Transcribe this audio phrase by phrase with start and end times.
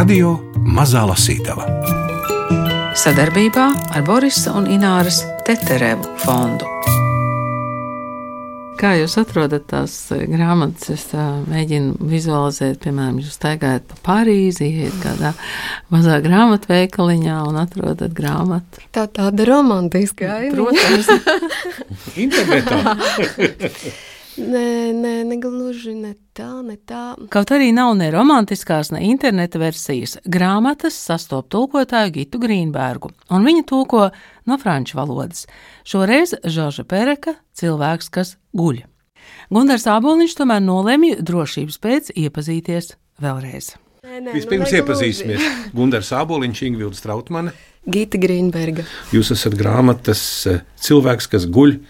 [0.00, 0.30] Radio
[0.64, 1.66] Mazā Lasītava.
[2.96, 6.64] Sadarbībā ar Borisa un Ināras Teterevu fondu.
[8.80, 10.88] Kā jūs atrodat tās eh, grāmatas?
[10.94, 15.34] Es tā, mēģinu vizualizēt, piemēram, jūs staigājat pa Parīzi, iet kādā
[15.92, 18.80] mazā grāmatveikaliņā un atrodat grāmatu.
[18.96, 20.54] Tā tāda romantiska aina.
[20.56, 21.12] Protams,
[22.24, 22.96] Internetā
[24.38, 27.16] Nē, nē, negluži ne tā, ne tā.
[27.34, 33.66] Kaut arī nav ne romantiskās, ne interneta versijas, grāmatas sastopas tulkotāju Gitu Grīnbergu, un viņa
[33.66, 34.06] tulko
[34.46, 35.48] no franču valodas.
[35.82, 38.84] Šoreiz Žorža Pereka- cilvēks, kas guļ.
[39.50, 43.74] Gunārs Aboliņš tomēr nolēma drošības pēc iepazīties vēlreiz.
[44.06, 45.48] Nē, nē, vispirms nu, iepazīsimies.
[45.76, 47.52] Gunārs Aboliņš, Ingvilds Trautmane.
[47.84, 48.86] Gita Grīnberga.
[49.10, 51.80] Jūs esat grāmatas eh, cilvēks, kas guļ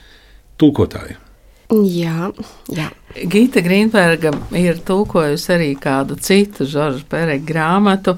[0.56, 1.18] tulkotāji.
[1.70, 2.32] Jā,
[2.66, 2.88] jā.
[3.30, 8.16] Gita Grīnberga ir tulkojusi arī kādu citu Žorža Pereka grāmatu,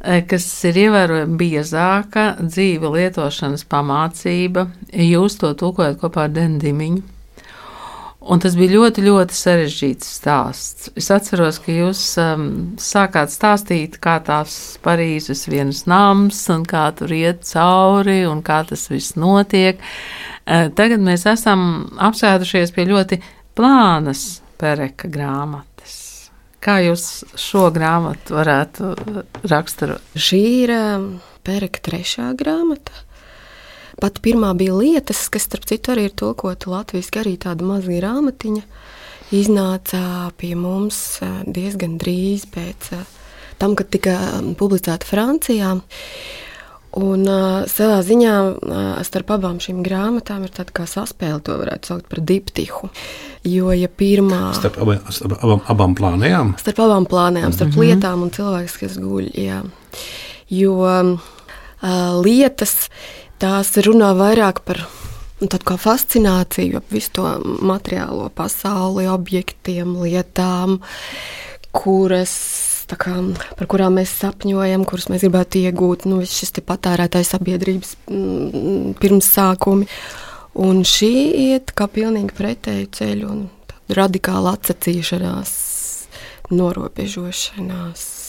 [0.00, 4.68] eh, kas ir ievērojami biezāka dzīve lietošanas pamācība.
[4.92, 7.02] Jūs to tulkojat kopā ar Dendimiņu.
[8.20, 10.90] Un tas bija ļoti, ļoti sarežģīts stāsts.
[11.00, 12.42] Es atceros, ka jūs um,
[12.76, 18.84] sākāt stāstīt, kā tās Parīzes vienas nams, un kā tur iet cauri, un kā tas
[18.92, 19.80] viss notiek.
[20.46, 23.20] Uh, tagad mēs esam apsēdušies pie ļoti
[23.58, 25.98] plānas pereka grāmatas.
[26.60, 30.16] Kā jūs šo grāmatu varētu uh, raksturot?
[30.16, 31.10] Šī ir um,
[31.40, 32.92] Pereka trešā grāmata.
[34.00, 38.62] Pat pirmā bija lietas, kas, starp citu, arī ir tulkota latviešu, arī tāda maza grāmatiņa.
[39.36, 40.02] Iznāca
[40.40, 40.98] pie mums
[41.46, 42.90] diezgan drīz pēc
[43.60, 44.16] tam, kad tika
[44.58, 45.74] publicēta Francijā.
[46.98, 51.92] Un uh, savā ziņā uh, starp abām šīm grāmatām ir tāda kā saspēle, to varētu
[51.92, 52.90] saukt par diptihu.
[53.46, 56.56] Jo, ja pirmā Starp abām, starp abām, abām plānējām.
[56.58, 57.86] starp abām plānām, starp mm -hmm.
[57.86, 59.30] lietām un cilvēks, kas guļ.
[59.38, 59.62] Jā.
[60.50, 61.14] Jo uh,
[62.24, 62.90] lietas
[63.38, 64.82] tās runā vairāk par
[65.40, 70.80] nu, tādu kā fascināciju ap visu to materiālo pasauli, objektiem, lietām,
[71.72, 72.69] kuras.
[72.98, 73.12] Kā,
[73.58, 79.86] par kurām mēs sapņojam, kuras mēs gribētu iegūt, nu, šis te patērētājs sabiedrības mm, pirmsākumi.
[80.60, 81.12] Un šī
[81.50, 83.44] iet kā pilnīgi pretēju ceļu un
[83.94, 85.52] radikāla atsacīšanās,
[86.50, 88.19] norobežošanās.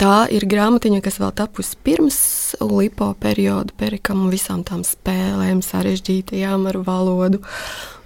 [0.00, 2.20] Tā ir grāmatiņa, kas vēl tapusi pirms
[2.60, 7.42] lipo perioda perikam un visām tām spēlēm, sarežģītajām ar valodu.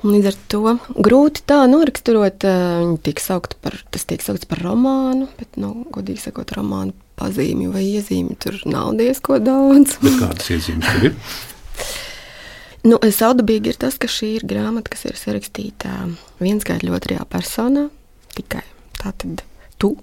[0.04, 0.74] Un līdz ar to
[1.06, 5.86] grūti tā noraksturot, eh, viņa tiek saukta par, tas tiek saukts par romānu, bet, nu,
[5.94, 9.96] godīgi sakot, romānu pazīmju vai iezīmju tur nav diezko daudz.
[10.02, 11.20] Bet kādas iezīmes tur ir?
[12.84, 15.88] Nu, Saudabīgi ir tas, ka šī ir grāmata, kas ir sarakstīta
[16.36, 17.86] viens gadu ļoti otrajā personā,
[18.36, 18.60] tikai
[18.98, 19.40] tā tad
[19.80, 19.94] tu.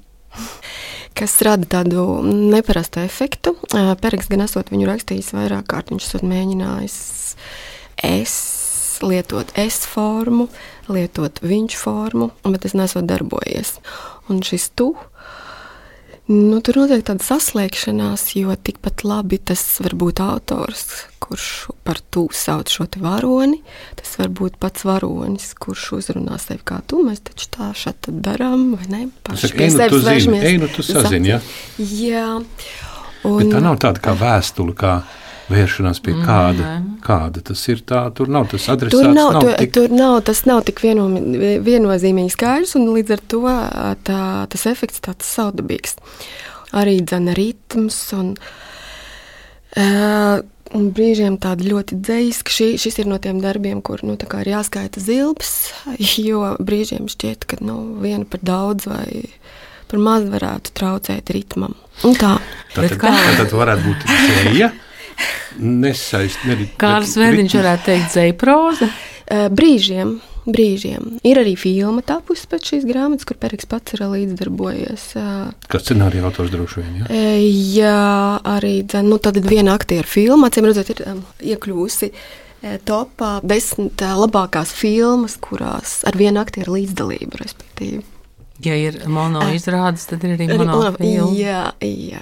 [1.18, 3.56] Kas rada tādu neparastu efektu.
[3.72, 6.98] Pereks gan esot viņu rakstījis vairāk kārt, viņš esot mēģinājis
[8.08, 8.36] es
[9.02, 10.48] lietot es formu,
[10.92, 13.78] lietot viņš formu, bet tas nesot darbojies.
[14.30, 14.94] Un šis tu
[16.32, 20.86] Nu, tur notiek tāda saslēgšanās, jo tikpat labi tas var būt autors,
[21.20, 21.48] kurš
[21.84, 23.60] par to sauc šo varoni.
[24.00, 27.02] Tas var būt pats varonis, kurš uzrunā sevi kā tu.
[27.04, 29.02] Mēs taču tā šādi darām, vai ne?
[29.28, 31.42] Saku, ej, nu tu zini, ej, nu tu sazini, ja?
[31.80, 32.30] Jā.
[33.28, 33.38] Un...
[33.42, 34.94] Bet tā nav tāda kā vēstule, kā
[35.52, 36.68] vēršanās pie kāda.
[36.68, 36.88] Mm.
[37.06, 37.82] Kāda tas ir?
[37.88, 38.96] Tā, tur nav tas adresāts.
[38.96, 39.74] Tur nav, nav tur, tik...
[39.76, 41.08] tur nav, tas nav tik vieno,
[41.66, 43.44] viennozīmīgi skaidrs, un līdz ar to
[44.08, 44.22] tā,
[44.54, 45.98] tas efekts tāds saudabīgs.
[46.78, 48.36] Arī dzena ritms un,
[49.76, 50.38] uh,
[50.78, 52.56] un brīžiem tādi ļoti dzējiski.
[52.58, 55.56] Šī, šis ir no tiem darbiem, kur nu, ir jāskaita zilbs,
[56.30, 59.26] jo brīžiem šķiet, ka nu, viena par daudz vai
[59.92, 61.76] par maz varētu traucēt ritmam.
[62.08, 62.38] Un tā.
[62.72, 63.12] Tad, kā...
[63.38, 64.72] tad varētu būt dzēja.
[65.62, 68.90] Nesaist, ne, Kāds veids varētu teikt, dzēproza?
[69.32, 71.18] Brīžiem, brīžiem.
[71.28, 75.06] Ir arī filma tapusi pēc šīs grāmatas, kur Periks pats ir līdzdarbojies.
[75.72, 77.02] Kā scenārija autors droši vien.
[77.02, 77.24] Ja?
[77.40, 78.06] jā,
[78.58, 78.74] arī
[79.08, 81.04] nu, viena aktieru filma, acīm redzot, ir
[81.54, 82.12] iekļūsi
[82.86, 88.04] topā desmit labākās filmas, kurās ar vienu aktieru līdzdalību, respektīvi.
[88.62, 91.32] Ja ir mono izrādes, tad ir arī monofilma.
[91.34, 92.22] Jā, jā.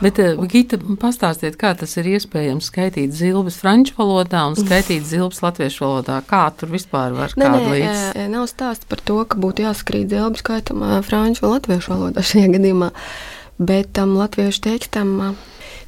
[0.00, 0.18] Bet,
[0.50, 6.20] Gita, pastāstiet, kā tas ir iespējams skaitīt zilbes franču valodā un skaitīt zilbes latviešu valodā?
[6.28, 8.02] Kā tur vispār var nē, kādu nē, līdz?
[8.32, 12.90] Nav stāsts par to, ka būtu jāskrīt zilbes skaitam franču vai latviešu valodā šajā gadījumā,
[13.60, 15.14] bet tam latviešu tekstam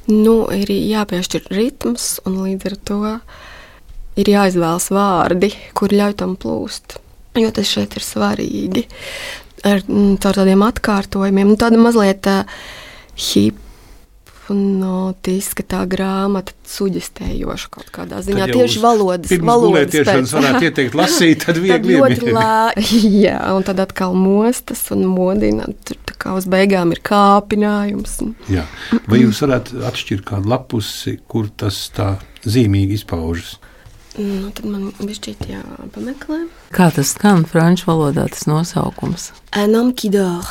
[0.07, 3.01] nu, ir jāpiešķir ritms un līdz ar to
[4.17, 6.97] ir jāizvēlas vārdi, kur ļauj tam plūst,
[7.37, 8.87] jo tas šeit ir svarīgi
[9.67, 12.59] ar mm, tādiem atkārtojumiem, nu, tāda mazliet uh,
[14.47, 18.47] hipnotiska tā grāmata, suģistējoša kaut kādā ziņā.
[18.51, 20.31] Tieši valodas, valodas pēc.
[20.33, 22.71] varētu ieteikt lasīt, tad viegli tad lā,
[23.25, 25.67] Jā, un tad atkal mostas un modina.
[25.83, 28.19] Tur tā kā uz beigām ir kāpinājums.
[28.51, 28.65] Jā.
[29.07, 32.15] Vai jūs varētu atšķirt kādu lapusi, kur tas tā
[32.47, 33.57] zīmīgi izpaužas?
[34.17, 36.47] Nu, tad man bija šķiet, jāpameklē.
[36.73, 39.29] Kā tas skan franču valodā, tas nosaukums?
[39.53, 40.47] Anam Kidor.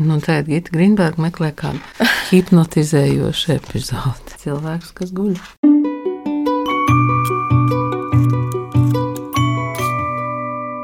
[0.00, 1.80] Nu, Tagad Gita Grīnberga meklē kādu
[2.30, 4.36] hipnotizējošu epizodi.
[4.40, 5.34] Cilvēks, kas guļ.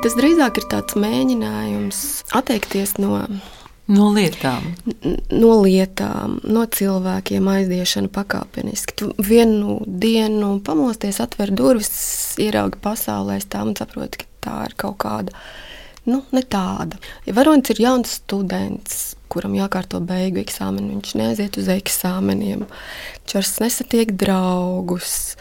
[0.05, 2.01] Tas drīzāk ir tāds mēģinājums
[2.37, 3.25] atteikties no
[3.87, 4.65] No lietām.
[5.31, 8.97] No lietām, no cilvēkiem aiziešana pakāpeniski.
[8.99, 11.93] Tu vienu dienu pamosties, atver durvis,
[12.43, 15.47] ieraugi pasaulē, stāv un saproti, ka tā ir kaut kāda.
[16.07, 17.01] Nu, ne tāda.
[17.27, 22.67] Ja varonis ir jauns students, kuram jākārto beigu eksāmenu, viņš neaiziet uz eksāmeniem,
[23.33, 25.35] vairs nesatiek draugus.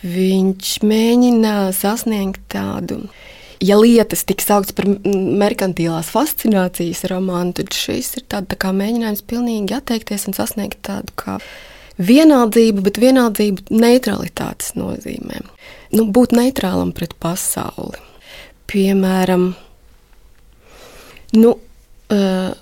[0.00, 3.04] Viņš mēģina sasniegt tādu
[3.60, 9.76] ja lietas tiks sauktas par merkantilās fascinācijas romānu, tad šis ir tāds tā mēģinājums pilnīgi
[9.76, 11.38] atteikties un sasniegt tādu kā
[12.00, 15.42] vienaldzību, bet vienaldzību neutralitātes nozīmē.
[15.92, 18.00] Nu, būt neitrālam pret pasauli.
[18.70, 19.48] Piemēram,
[21.34, 21.54] nu,
[22.14, 22.52] uh,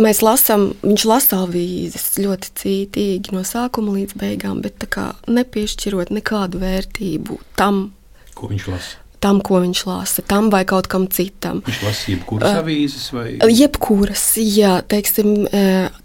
[0.00, 4.86] mēs lasām, viņš lasa avīzes ļoti cītīgi no sākuma līdz beigām, bet
[5.28, 7.90] nepiešķirot nekādu vērtību tam,
[8.38, 11.58] ko viņš lasa tam, ko viņš lasa, tam vai kaut kam citam.
[11.66, 13.26] Viņš lasa jebkuras uh, avīzes vai?
[13.50, 15.48] Jebkuras, jā, teiksim,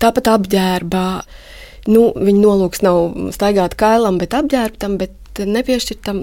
[0.02, 1.08] tāpat apģērbā.
[1.94, 6.20] Nu, viņa nolūks nav staigāt kailam, bet apģērbtam, bet nepiešķirtam,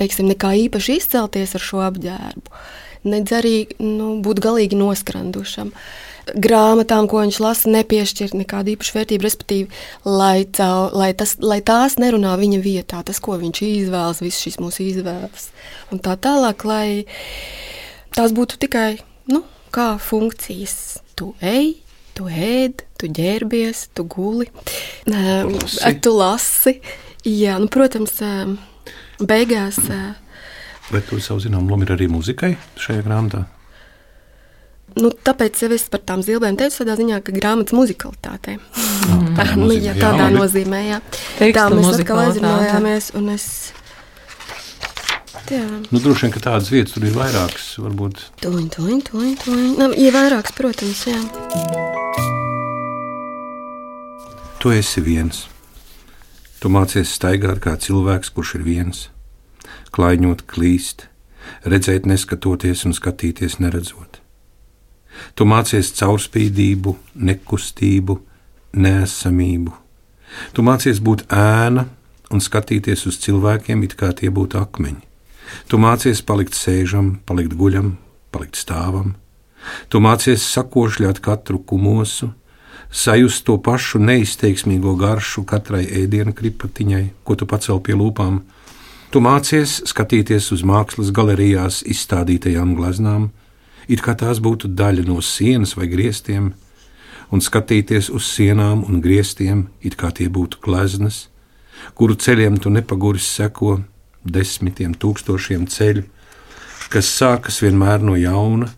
[0.00, 2.64] teiksim, nekā īpaši izcelties ar šo apģērbu.
[3.04, 5.72] Nedz arī nu, būt galīgi noskrandušam.
[6.40, 11.98] Grāmatām, ko viņš lasa, nepiešķirt nekādu īpašu vērtību, respektīvi, lai, cau, lai, tas, lai tās
[12.00, 15.50] nerunā viņa vietā, tas, ko viņš izvēlas, visas šīs mūsu izvēles.
[15.92, 16.86] Un tā tālāk, lai
[18.16, 18.94] tās būtu tikai
[19.28, 21.02] nu, kā funkcijas.
[21.14, 21.74] Tu ej,
[22.16, 24.48] tu ēd, tu ģērbies, tu guli,
[25.06, 25.94] lasi.
[26.00, 26.78] tu lasi.
[27.24, 28.16] Jā, nu, protams,
[29.20, 29.80] beigās.
[30.92, 33.44] Bet tu savu zinām, lomu ir arī muzikai šajā grāmatā.
[34.94, 38.58] Nu, tāpēc es par tām zilbēm teicu, tādā ziņā, ka grāmatas muzikalitātē.
[38.60, 39.30] Mm.
[39.38, 41.00] Tā, nu, jā, tādā jā, nozīmē, jā.
[41.56, 43.46] Tā mēs atkal aizrunājāmies, un es.
[45.50, 45.64] Jā.
[45.90, 48.22] Nu, droši vien, ka tādas vietas tur ir vairākas, varbūt.
[48.44, 49.72] Tuliņ, tuliņ, tuliņ, tuliņ.
[49.80, 51.18] Nu, ja vairākas, protams, jā.
[54.62, 55.42] Tu esi viens.
[56.62, 59.08] Tu mācies staigāt kā cilvēks, kurš ir viens.
[59.94, 61.06] Klaiņot, klīst,
[61.62, 64.20] redzēt, neskatoties un skatīties neredzot.
[65.38, 68.18] Tu mācies caurspīdību, nekustību,
[68.74, 69.74] nesamību.
[70.54, 71.86] Tu mācies būt ēna
[72.34, 75.02] un skatīties uz cilvēkiem, it kā tie būtu akmeņi.
[75.70, 77.94] Tu mācies palikt sēžam, palikt guļam,
[78.34, 79.14] palikt stāvam.
[79.88, 82.32] Tu mācies sakošļāt katru kumosu,
[82.90, 88.42] sajust to pašu neizteiksmīgo garšu katrai ēdienu kripatiņai, ko tu pacēl pie lūpām.
[89.10, 93.30] Tu mācies skatīties uz mākslas galerijās izstādītajām gleznām,
[93.88, 96.52] it kā tās būtu daļa no sienas vai griestiem,
[97.30, 101.28] un skatīties uz sienām un griestiem, it kā tie būtu gleznas,
[101.94, 103.80] kuru ceļiem tu nepaguris seko
[104.24, 106.04] desmitiem tūkstošiem ceļu,
[106.92, 108.70] kas sākas vienmēr no jauna,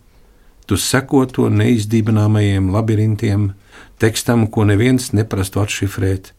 [0.67, 3.51] tu seko to neizdibināmajiem labirintiem,
[4.01, 6.33] tekstam, ko neviens neprastu atšifrēt,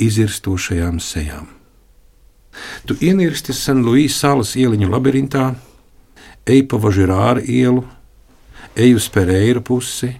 [0.00, 1.59] izirstošajām sejām.
[2.86, 5.50] Tu ienirsti San Luīs salas ieliņu labirintā,
[6.46, 7.84] ej pa Važirāra ielu,
[8.74, 10.10] ej uz Pereiru pusi,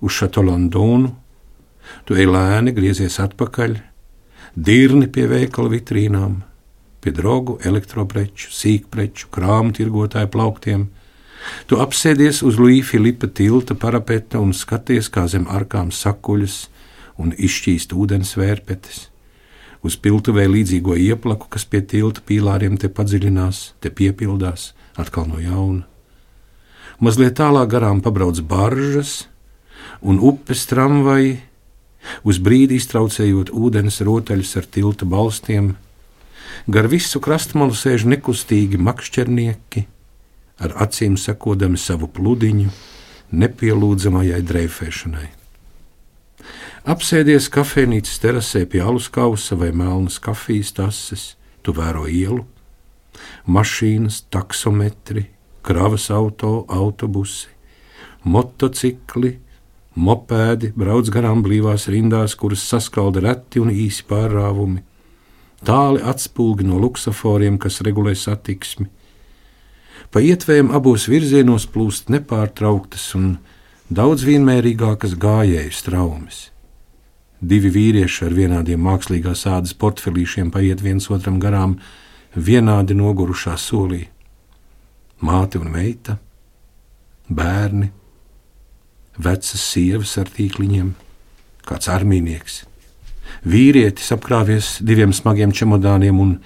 [0.00, 1.12] uz Šatolondonu,
[2.06, 3.76] tu ej lēni, griezies atpakaļ,
[4.56, 6.40] dirni pie veikala vitrīnām,
[7.02, 10.88] pie drogu, elektropreču, sīkpreču, krāmu tirgotāju plauktiem.
[11.66, 16.58] Tu apsēdies uz Līja Filipa tilta parapeta un skaties, kā zem arkām sakuļas
[17.18, 19.11] un izšķīst ūdens vērpetes.
[19.82, 25.82] Uz piltuvē līdzīgo ieplaku, kas pie tilta pīlāriem te padziļinās, te piepildās atkal no jauna.
[27.02, 29.24] Mazliet tālāk garām pabrauc baržas
[30.06, 31.40] un upes tramvaji,
[32.22, 35.74] uz brīdi iztraucējot ūdens rotaļus ar tilta balstiem.
[36.70, 39.86] Gar visu krastmalu sēž nekustīgi makšķernieki,
[40.62, 42.70] ar acīm sekodami savu pludiņu,
[43.34, 45.41] nepielūdzamajai dreifēšanai.
[46.82, 52.42] Apsēdies kafejnīcas terasē pie alus kausa vai melnas kafijas tases, tu vēro ielu,
[53.46, 55.28] mašīnas, taksometri,
[55.62, 57.52] kravas auto, autobusi,
[58.24, 59.36] motocikli,
[59.92, 64.80] Mopēdi brauc garām blīvās rindās, kuras saskalda reti un īsi pārrāvumi,
[65.68, 68.88] tāli atspulgi no luksaforiem, kas regulē satiksmi.
[70.08, 73.36] Pa ietvēm abos virzienos plūst nepārtrauktas un
[73.92, 76.51] daudz vienmērīgākas gājēju straumes.
[77.42, 81.74] Divi vīrieši ar vienādiem mākslīgās ādas portfelīšiem paiet viens otram garām,
[82.36, 84.04] vienādi nogurušā solī.
[85.22, 86.18] Māte un meita,
[87.26, 87.90] bērni,
[89.18, 90.94] vecas sievas ar tīkliņiem,
[91.66, 92.62] kāds armīnieks,
[93.42, 96.36] vīrietis apkrāpies diviem smagiem čemodāniem un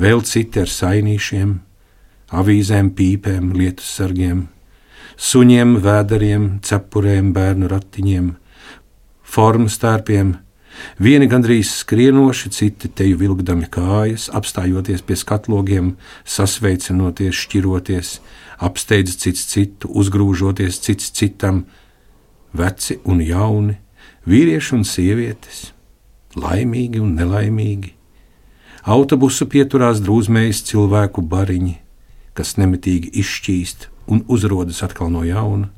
[0.00, 1.58] vēl citi ar sainīšiem,
[2.30, 4.48] avīzēm, pīpēm, lietus sargiem,
[5.14, 8.30] suņiem, vēderiem, cepurēm, bērnu ratiņiem,
[9.30, 10.34] formu stērpiem.
[11.02, 15.92] Vieni gandrīz skrienoši, citi teju vilkdami kājas, apstājoties pie skatlogiem,
[16.24, 18.14] sasveicinoties, šķiroties,
[18.64, 21.64] apsteidz cits citu, uzgrūžoties cits citam,
[22.56, 23.76] veci un jauni,
[24.30, 25.70] vīrieši un sievietes,
[26.38, 27.94] laimīgi un nelaimīgi.
[28.90, 31.76] Autobusu pieturās drūzmējas cilvēku bariņi,
[32.32, 35.68] kas nemitīgi izšķīst un uzrodas atkal no jauna.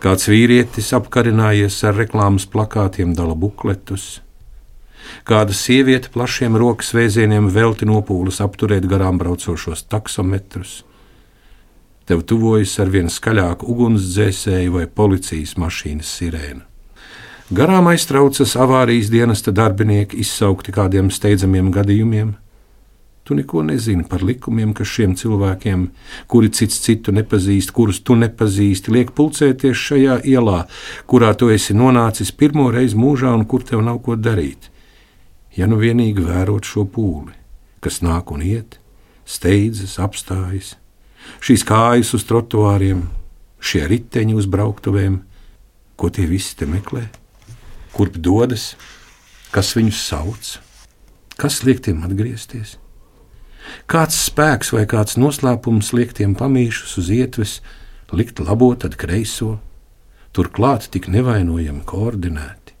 [0.00, 4.22] Kāds vīrietis apkarinājies ar reklāmas plakātiem, dala bukletus.
[5.28, 10.80] Kāda sieviete plašiem rokas vēzieniem velti nopūlas apturēt garām braucošos taksometrus
[12.12, 16.62] tev tuvojas ar vien skaļāku ugunsdzēsēju vai policijas mašīnas sirēnu.
[17.52, 22.34] Garām aiztraucas avārijas dienesta darbinieki izsaukti kādiem steidzamiem gadījumiem.
[23.22, 25.84] Tu neko nezini par likumiem, kas šiem cilvēkiem,
[26.26, 30.64] kuri cits citu nepazīst, kurus tu nepazīsti, liek pulcēties šajā ielā,
[31.06, 34.72] kurā tu esi nonācis pirmo reizi mūžā un kur tev nav ko darīt.
[35.54, 37.36] Ja nu vienīgi vērot šo pūli,
[37.84, 38.80] kas nāk un iet,
[39.22, 40.74] steidzas, apstājas,
[41.38, 43.06] šīs kājas uz trotuāriem,
[43.62, 45.20] šie riteņi uz brauktuvēm,
[45.94, 47.06] ko tie visi te meklē,
[47.94, 48.72] kurp dodas,
[49.54, 50.56] kas viņus sauc,
[51.38, 52.81] kas liek tiem atgriezties.
[53.90, 57.60] Kāds spēks vai kāds noslēpums liek tiem pamīšus uz ietves,
[58.12, 59.58] likt labo, tad kreiso,
[60.34, 62.76] turklāt tik nevainojami koordinēti.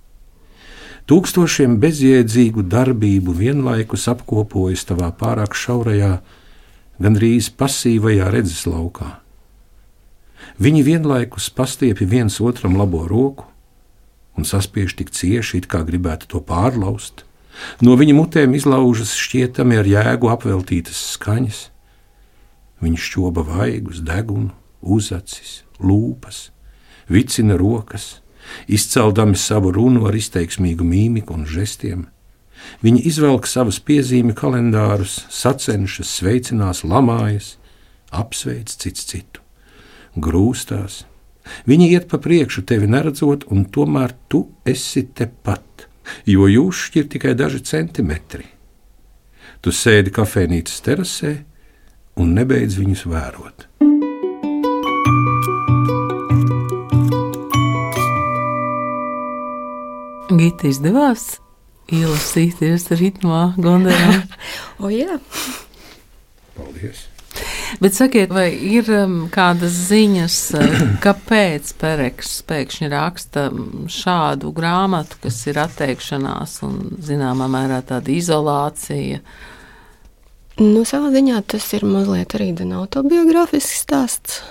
[1.10, 6.20] Tūkstošiem bezjēdzīgu darbību vienlaikus apkopojas tavā pārāk šaurajā,
[7.02, 9.08] gandrīz pasīvajā redzeslaukā.
[10.62, 13.48] Viņi vienlaikus pastiepja viens otram labo roku
[14.38, 17.26] un saspiež tik cieši, it kā gribētu to pārlaust.
[17.84, 21.66] No viņa mutēm izlaužas šķietami ar jēgu apveltītas skaņas.
[22.82, 24.50] Viņš šķoba vaigus, degunu,
[24.82, 26.48] uzacis, lūpas,
[27.08, 28.22] vicina rokas,
[28.66, 32.08] izceldami savu runu ar izteiksmīgu mīmiku un žestiem.
[32.82, 37.56] Viņi izvelk savus piezīmju kalendārus, sacenšas, sveicinās, lamājas,
[38.10, 39.42] apsveic cits citu,
[40.14, 41.02] grūstās.
[41.66, 45.88] Viņi iet pa priekšu, tevi neredzot, un tomēr tu esi tepat,
[46.26, 48.46] jo jūs šķir tikai daži centimetri.
[49.62, 51.34] Tu sēdi kafejnīcas terasē
[52.18, 53.68] un nebeidz viņus vērot.
[60.32, 61.36] Gita izdevās
[61.92, 64.22] ielasīties ritmā, Gondarā.
[64.82, 65.20] o, jā.
[66.56, 67.11] Paldies!
[67.80, 75.20] Bet sakiet, vai ir um, kādas ziņas, uh, kāpēc Pereks pēkšņi raksta um, šādu grāmatu,
[75.22, 79.22] kas ir atteikšanās un zināmā mērā tāda izolācija?
[80.60, 84.42] Nu, savā ziņā tas ir mazliet arī autobiogrāfisks stāsts.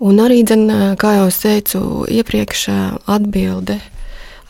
[0.00, 2.68] Un arī, dzen, kā jau teicu, iepriekš
[3.04, 3.80] atbilde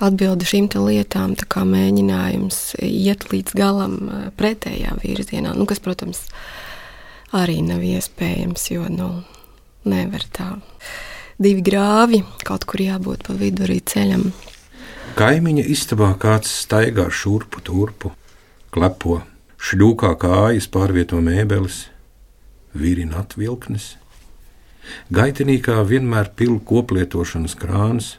[0.01, 3.97] atbildi šīm lietām, kā mēģinājums iet līdz galam
[4.39, 6.23] pretējā virzienā, nu, kas, protams,
[7.37, 9.11] arī nav iespējams, jo nu,
[9.89, 10.49] nevar tā.
[11.41, 14.29] Divi grāvi, kaut kur jābūt pa vidu arī ceļam.
[15.19, 18.13] Kaimiņa istabā kāds staigā šurpu turpu,
[18.75, 19.21] klepo,
[19.59, 21.87] šļūkā kājas pārvieto mēbeles,
[22.77, 23.97] virina atvilknes.
[25.13, 28.15] Gaitenīkā vienmēr pilna koplietošanas krāns,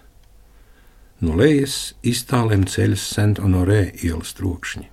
[1.21, 4.87] No lejas iztālēm ceļas Sent-Honorē ielas trokšņi.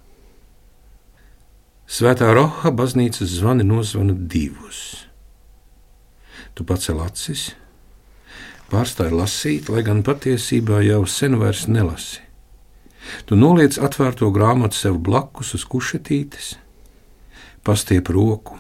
[1.88, 5.06] Svētā Roha baznīcas zvani nozvana divus.
[6.52, 7.54] Tu pacēl acis,
[8.68, 12.20] pārstāji lasīt, lai gan patiesībā jau sen vairs nelasi.
[13.24, 16.50] Tu noliec atvērto grāmatu sev blakus uz kušetītes,
[17.64, 18.58] pastiep roku,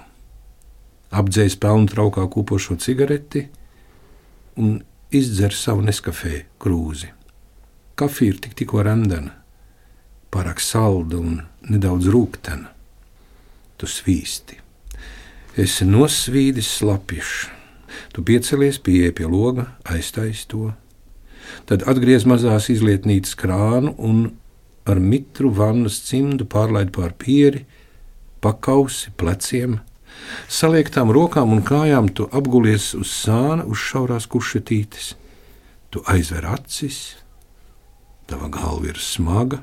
[1.12, 3.44] apdzēs pelnu traukā kupošo cigareti
[4.56, 4.80] un
[5.12, 7.12] izdzer savu neskafē krūzi.
[7.92, 9.36] Kafija ir tik, tikko randena,
[10.32, 12.77] pārāk salda un nedaudz rūktena.
[13.78, 14.58] Tu svīsti.
[15.58, 17.54] Esi nosvīdis slapjuši.
[18.14, 20.72] Tu piecelies, pieeja pie loga, aiztais to.
[21.68, 24.24] Tad atgriez mazās izlietnītes krānu un
[24.88, 27.64] ar mitru vannas cimdu pārlaid pār pieri,
[28.44, 29.78] pakausi, pleciem.
[30.50, 35.14] Saliektām rokām un kājām tu apgulies uz sāna, uz šaurās kušetītes.
[35.88, 37.16] Tu aizver acis,
[38.28, 39.62] tava galva ir smaga,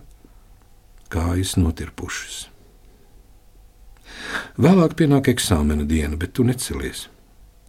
[1.13, 2.54] kājas notirpušas.
[4.61, 7.07] Vēlāk pienāk eksāmena diena, bet tu necelies.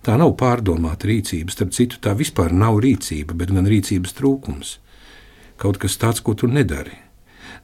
[0.07, 4.77] Tā nav pārdomāta rīcība, starp citu, tā vispār nav rīcība, bet gan rīcības trūkums.
[5.59, 6.95] Kaut kas tāds, ko tu nedari,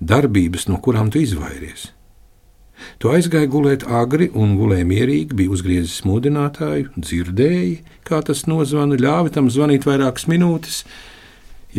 [0.02, 1.92] darbības, no kurām tu izvairies.
[2.98, 7.76] Tu aizgāji gulēt agri un gulēji mierīgi, bija uzgriezis modinātāju, dzirdēji,
[8.08, 10.82] kā tas nozvana, ļāvi tam zvanīt vairākas minūtes,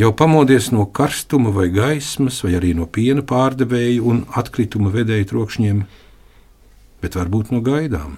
[0.00, 5.84] jau pamodies no karstuma vai gaismas, vai arī no piena pārdevēja un atkrituma vedēja trokšņiem,
[7.04, 8.16] bet varbūt no gaidām.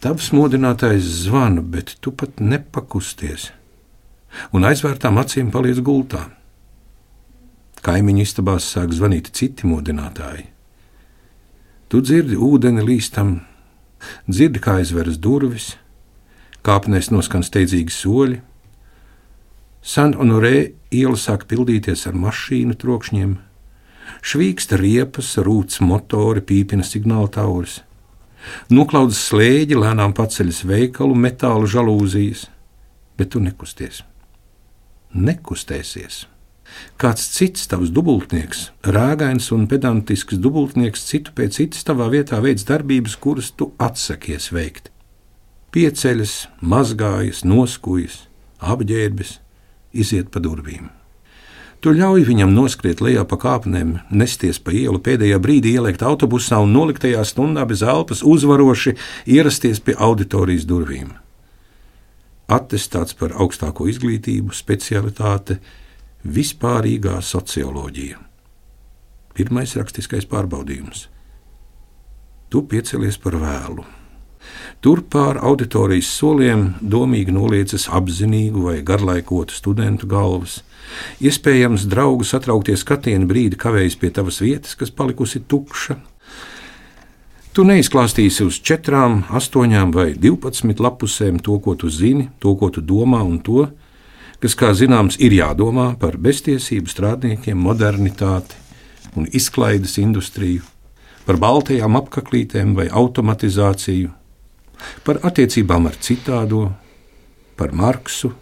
[0.00, 3.50] Tavs modinātājs zvana, bet tu pat nepakusties,
[4.52, 6.26] un aizvērtām acīm paliec gultā.
[7.84, 10.46] Kaimiņu istabās sāk zvanīt citi modinātāji.
[11.90, 13.40] Tu dzirdi ūdeni līstam,
[14.28, 15.74] dzirdi, kā aizveras durvis,
[16.64, 18.40] kāpnēs noskan steidzīgi soļi.
[19.80, 23.36] San Honorē iela sāk pildīties ar mašīnu trokšņiem,
[24.22, 27.80] švīksta riepas, rūts motori, pīpina signāla tauris.
[28.72, 32.46] Noklaudz slēģi, lēnām paceļas veikalu, metāla žalūzijas,
[33.20, 34.02] bet tu nekusties.
[35.12, 36.24] Nekustēsies.
[37.00, 43.16] Kāds cits tavs dubultnieks, rāgains un pedantisks dubultnieks, citu pēc citas tavā vietā veids darbības,
[43.18, 44.92] kuras tu atsakies veikt.
[45.74, 48.22] Pieceļas, mazgājas, noskujas,
[48.62, 49.36] apģērbjas,
[49.92, 50.99] iziet pa durvīm.
[51.80, 56.74] Tu ļauj viņam noskriet lejā pa kāpnēm, nesties pa ielu, pēdējā brīdī ielikt autobusā un
[56.76, 58.92] noliktajā stundā bez elpas uzvaroši
[59.24, 61.14] ierasties pie auditorijas durvīm.
[62.52, 65.56] Attestāts par augstāko izglītību, specialitāte,
[66.20, 68.20] vispārīgā socioloģija.
[69.32, 71.06] Pirmais rakstiskais pārbaudījums.
[72.52, 73.86] Tu piecelies par vēlu.
[74.84, 80.60] Tur pār auditorijas soliem domīgi noliecas apzinīgu vai garlaikotu studentu galvas
[81.20, 85.98] Iespējams, draugu satraukties skatienu brīdi kavējas pie tavas vietas, kas palikusi tukša.
[87.50, 92.82] Tu neizklāstīsi uz četrām, astoņām vai divpadsmit lapusēm to, ko tu zini, to, ko tu
[92.82, 93.66] domā, un to,
[94.40, 98.54] kas, kā zināms, ir jādomā par beztiesību strādniekiem, modernitāti
[99.18, 100.62] un izklaides industriju,
[101.26, 104.12] par baltajām apaklītēm vai automatizāciju,
[105.04, 106.68] par attiecībām ar citādo,
[107.58, 108.32] par Marksu,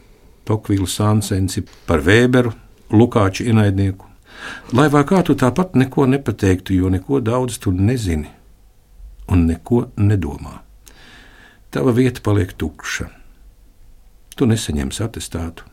[0.48, 2.54] Tokvīlu Sānsensi, par Vēberu,
[2.90, 4.06] Lukāču ienaidnieku.
[4.72, 8.30] Lai vai kā tu tāpat neko nepateiktu, jo neko daudz tu nezini
[9.28, 10.62] un neko nedomā.
[11.70, 13.10] Tava vieta paliek tukša.
[14.38, 15.66] Tu nesaņemsi attestātu,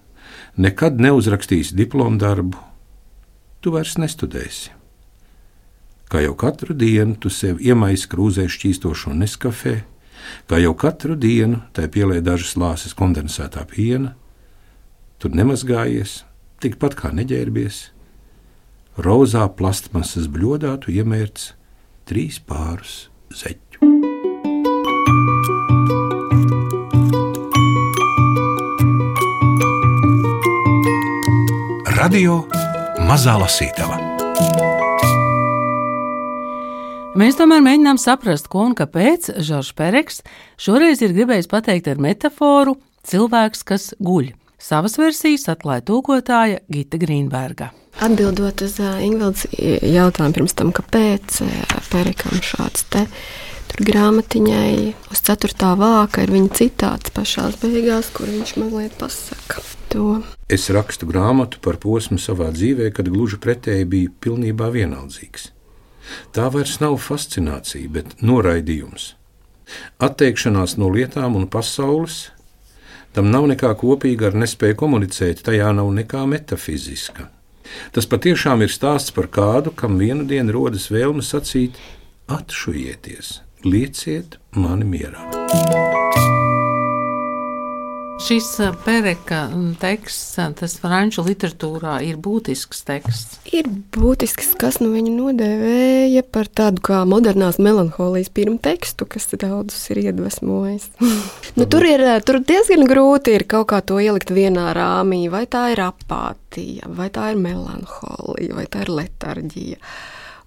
[0.58, 2.58] nekad neuzrakstīsi diplomu darbu,
[3.62, 4.74] tu vairs nestudēsi.
[6.10, 9.76] Kā jau katru dienu tu sev iemaisi krūzē šķīstošo neskafē,
[10.50, 14.16] kā jau katru dienu tai pielē dažas lāses kondensētā piena,
[15.20, 16.24] Tur nemazgājies,
[16.60, 17.78] tikpat kā neģērbies.
[19.00, 21.54] Rozā plastmasas bļodā tu iemērts
[22.08, 23.80] trīs pārus zeķu.
[31.96, 32.42] Radio
[33.08, 33.98] Mazā Lasītava.
[37.16, 40.20] Mēs tomēr mēģinām saprast, ko un kāpēc Žoržs Pereks
[40.60, 42.76] šoreiz ir gribējis pateikt ar metaforu
[43.08, 44.34] cilvēks, kas guļ.
[44.62, 47.72] Savas versijas atklāja tūkotāja Gita Grīnberga.
[48.04, 51.42] Atbildot uz Ingūnas jautājumu pirms tam, kāpēc
[51.92, 53.06] Pērikam šāds te
[53.76, 55.72] grāmatiņai uz 4.
[55.80, 60.22] vāka ir viņa citāts pašā beigās, kur viņš mazliet pasaka to.
[60.52, 65.52] Es rakstu grāmatu par posmu savā dzīvē, kad gluži pretēji bija pilnībā vienaldzīgs.
[66.36, 69.16] Tā vairs nav fascinācija, bet noraidījums.
[70.04, 72.30] Atteikšanās no lietām un pasaules,
[73.16, 77.30] Tam nav nekā kopīga ar nespēju komunicēt, tajā nav nekā metafiziska.
[77.96, 81.80] Tas patiešām ir stāsts par kādu, kam vienu dienu rodas vēlme sacīt:
[82.28, 85.95] atšujieties, lieciet mani mierā.
[88.20, 93.42] Šis eh, Pereka mm, teksts, eh, tas franču literatūrā ir būtisks teksts.
[93.52, 99.92] Ir būtisks, kas nu viņu nodēvēja par tādu kā modernās melanholijas pirmu tekstu, kas daudzus
[99.92, 100.88] ir iedvesmojis.
[101.60, 105.44] nu, tur ir eh, tur diezgan grūti ir kaut kā to ielikt vienā rāmī, vai
[105.52, 109.82] tā ir apātija, vai tā ir melanholija, vai tā ir letarģija.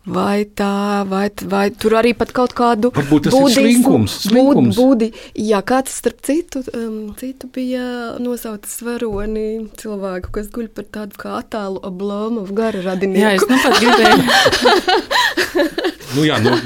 [0.08, 4.28] Vai tā, vai, vai tur arī pat kaut kādu slinkums.
[4.76, 9.48] Budi, jā, kāds starp citu, um, citu bija nosaucis varoni
[9.80, 13.24] cilvēku, kas guļ par tādu kā attēlu Oblomovu gara radinieku.
[13.24, 14.22] Jā, es nu pat gribēju.
[16.16, 16.56] nu, jā, nu,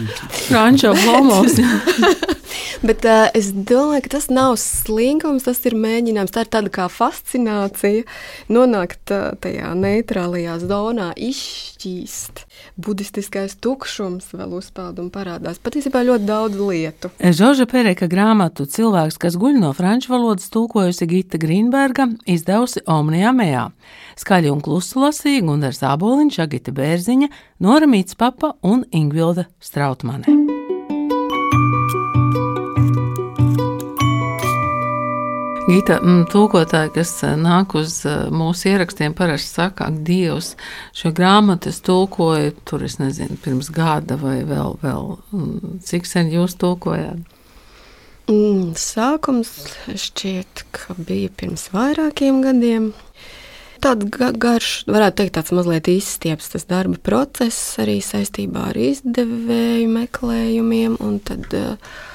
[0.47, 1.59] Frančo Blomovs.
[2.83, 6.33] Bet uh, es domāju, ka tas nav slinkums, tas ir mēģinājums.
[6.35, 8.03] Tā ir tāda kā fascinācija
[8.51, 12.43] nonākt uh, tajā neitrālajā zonā, izšķīst.
[12.83, 15.63] Budistiskais tukšums vēl uzpeld un parādās.
[15.63, 17.13] Patiesībā ļoti daudz lietu.
[17.23, 23.69] Žorža Pereka grāmatu Cilvēks, kas guļ no franču valodas, tulkojusi Gita Grīnberga, izdevusi Omnijā Mejā.
[24.19, 27.31] Skaļi un klusu lasīja Gundars Āboliņš, Agita Bērziņa,
[27.63, 30.42] Nora Mīts Papa un Ingvilda Strautmane.
[35.73, 38.03] Gita, mm, tūkotāji, kas nāk uz
[38.35, 40.51] mūsu ierakstiem, parasti saka, ka Dievs
[40.93, 46.29] šo grāmatu es tulkoju, tur es nezinu, pirms gada vai vēl, vēl mm, cik sen
[46.35, 47.23] jūs tulkojāt?
[48.29, 49.55] Mm, sākums
[49.89, 52.93] šķiet, ka bija pirms vairākiem gadiem
[53.83, 59.89] tāds ga garš, varētu teikt, tāds mazliet izstiepts tas darba process arī saistībā ar izdevēju
[59.93, 60.99] meklējumiem.
[61.27, 61.47] Tad,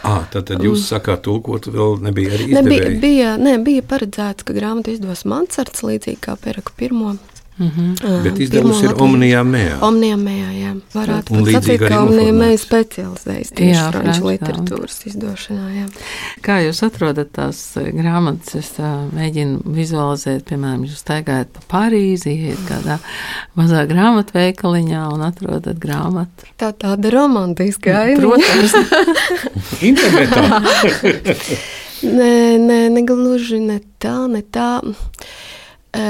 [0.02, 2.68] à, tad, tad jūs um, sakāt, tulkot vēl nebija arī izdevēji?
[2.68, 7.18] Nebija, bija, ne, bija paredzēts, ka grāmatu izdos Mansards līdzīgi kā Peraku pirmo.
[7.58, 8.24] Mm -hmm.
[8.24, 9.78] Bet izdevusi ir Omnijā Mējā.
[9.82, 10.74] Omnijā Mējā, jā.
[10.94, 15.86] Varētu un sacīt, ka Omnijā Mējā specializējas tieši jā, franču literatūras izdošanā, jā.
[16.42, 17.62] Kā jūs atrodat tās
[17.94, 18.56] grāmatas?
[18.56, 23.00] Es tā, mēģinu vizualizēt, piemēram, jūs staigājat pa Parīzi, iet kādā
[23.56, 26.46] mazā grāmatveikaliņā un atrodat grāmatu.
[26.58, 28.22] Tā tāda romantiska aina.
[28.22, 28.74] Protams.
[29.90, 30.62] Internetā.
[32.18, 32.34] nē,
[32.70, 34.82] nē, negluži ne tā, ne tā.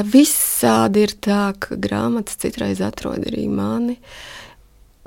[0.08, 3.97] Visādi ir tā, ka grāmatas citreiz atrod arī mani.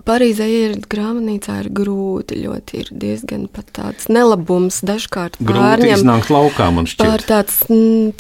[0.07, 3.43] Parīzē ielikt grāmatnīcā ir grūti, ļoti ir diezgan
[3.75, 5.93] tāds nelabums dažkārt pārņem.
[5.99, 7.03] Iznākt laukā man šķiet.
[7.05, 7.59] Pār tāds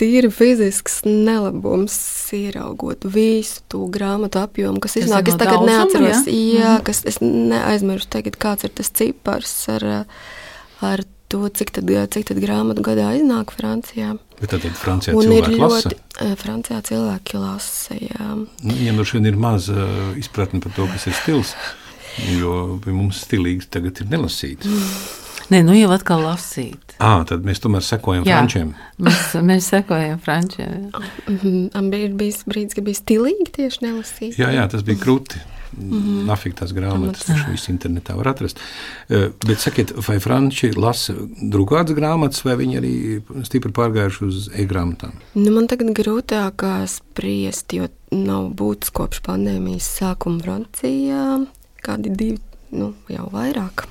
[0.00, 1.96] tīri fizisks nelabums,
[2.36, 5.30] ieraugot visu to grāmatu apjomu, kas iznāk.
[5.32, 6.34] Es tagad daudzum, neatceros, ja?
[6.36, 6.84] jā, mm.
[6.90, 9.88] kas es neaizmirstu tagad, kāds ir tas cipars ar,
[10.84, 14.18] ar to, cik tad, cik tad grāmatu gadā iznāk Francijā.
[14.40, 15.92] Bet tad, tad Francijā un cilvēki lasa?
[15.92, 18.28] Ļoti, Francijā cilvēki lasa, jā.
[18.64, 21.54] Nu, ja nu šodien ir maz uh, izpratne par to, kas ir stils,
[22.38, 22.54] jo
[22.86, 24.64] mums stilīgi tagad ir nelasīt.
[25.50, 26.94] Nē, nu jau atkal lasīt.
[27.02, 28.74] À, tad mēs tomēr sekojam jā, frančiem.
[29.02, 30.90] Mēs, mēs sekojam frančiem.
[30.92, 31.82] Jā.
[31.90, 34.38] bija bijis brīdis, kad bija stilīgi tieši nelasīt.
[34.38, 35.42] Jā, jā, tas bija krūti.
[35.78, 36.24] Mm.
[36.26, 38.58] Nafik tās grāmatas, tas viss internetā var atrast.
[39.06, 42.94] Uh, bet sakiet, vai franči lasa drukātas grāmatas, vai viņi arī
[43.46, 45.14] stipri pārgājuši uz e-grāmatām?
[45.38, 51.24] Nu, man tagad grūtāk spriest, jo nav būtis kopš pandēmijas sākuma Francijā.
[51.80, 52.40] Kādi divi,
[52.74, 53.86] nu, jau vairāk.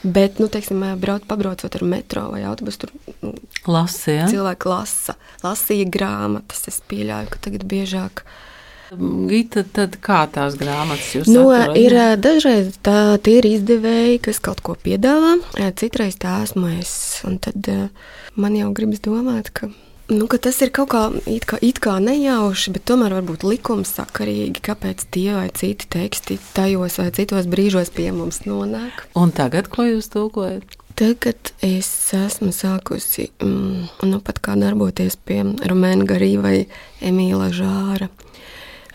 [0.00, 3.34] Bet, nu, teiksim, brauc, pabraucot ar metro vai autobusu, tur nu,
[3.68, 4.28] lasa, ja?
[4.32, 5.14] cilvēki lasa,
[5.44, 6.64] lasīja grāmatas.
[6.72, 8.38] Es pieļauju, ka tagad biežāk uh,
[8.98, 11.78] Gita, tad kā tās grāmatas jūs no, atrodat?
[11.78, 15.36] Ir dažreiz tā, tie ir izdevēji, kas kaut ko piedāvā,
[15.78, 16.92] citreiz tā esmu es.
[17.28, 17.68] Un tad
[18.34, 19.70] man jau gribas domāt, ka,
[20.10, 25.06] nu, tas ir kaut kā it, kā it kā nejauši, bet tomēr varbūt likumsakarīgi, kāpēc
[25.14, 29.06] tie vai citi teksti tajos vai citos brīžos pie mums nonāk.
[29.14, 30.78] Un tagad, ko jūs tulkojat?
[30.98, 36.56] Tagad es esmu sākusi mm, nu, pat kā darboties pie Romēna Garī vai
[37.00, 38.10] Emīla Žāra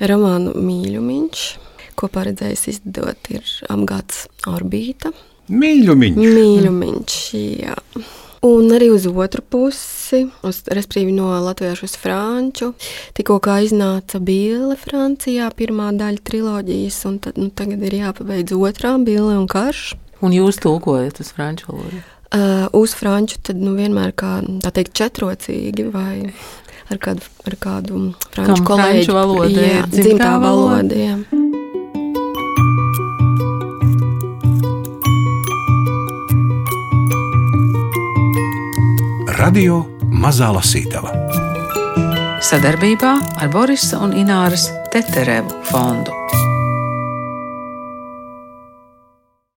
[0.01, 1.45] romānu mīļumiņš,
[1.95, 5.13] ko paredzējis izdot, ir apgāds orbīta.
[5.53, 6.21] Mīļumiņš.
[6.21, 7.17] Mīļumiņš,
[7.61, 7.75] jā.
[8.45, 12.73] Un arī uz otru pusi, uz, respektīvi no latviešu uz franču.
[13.17, 18.93] Tikko kā iznāca Bīle Francijā, pirmā daļa triloģijas, un tad, nu, tagad ir jāpabeidz otrā
[19.01, 19.95] Bīle un karš.
[20.21, 22.03] Un jūs tulkojat uz franču valodu?
[22.35, 26.33] Uh, uz franču tad nu, vienmēr kā tā teikt četrocīgi vai
[26.91, 29.01] ar kādu, ar kādu franču Kam kolēģi.
[29.01, 30.75] Franču valoda jā, ir dzimtā, dzimtā valoda.
[30.75, 31.15] valoda jā.
[39.35, 41.11] Radio Mazā Lasītava
[42.45, 46.13] sadarbībā ar Borisa un Ināras Teterevu fondu.